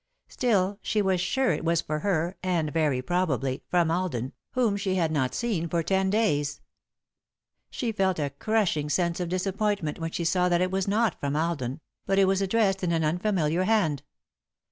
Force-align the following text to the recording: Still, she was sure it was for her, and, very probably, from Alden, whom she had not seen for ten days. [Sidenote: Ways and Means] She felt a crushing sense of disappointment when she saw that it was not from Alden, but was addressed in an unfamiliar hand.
Still, 0.27 0.79
she 0.81 0.99
was 0.99 1.21
sure 1.21 1.51
it 1.51 1.63
was 1.63 1.81
for 1.81 1.99
her, 1.99 2.35
and, 2.41 2.73
very 2.73 3.03
probably, 3.03 3.61
from 3.69 3.91
Alden, 3.91 4.33
whom 4.53 4.75
she 4.75 4.95
had 4.95 5.11
not 5.11 5.35
seen 5.35 5.69
for 5.69 5.83
ten 5.83 6.09
days. 6.09 6.59
[Sidenote: 7.69 7.69
Ways 7.69 7.69
and 7.69 7.69
Means] 7.69 7.77
She 7.77 7.91
felt 7.97 8.17
a 8.19 8.29
crushing 8.43 8.89
sense 8.89 9.19
of 9.19 9.29
disappointment 9.29 9.99
when 9.99 10.09
she 10.09 10.25
saw 10.25 10.49
that 10.49 10.59
it 10.61 10.71
was 10.71 10.87
not 10.87 11.19
from 11.19 11.35
Alden, 11.35 11.81
but 12.07 12.17
was 12.25 12.41
addressed 12.41 12.83
in 12.83 12.91
an 12.91 13.03
unfamiliar 13.03 13.65
hand. 13.65 14.01